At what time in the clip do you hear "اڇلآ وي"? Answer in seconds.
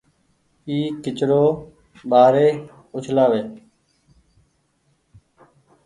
2.95-3.41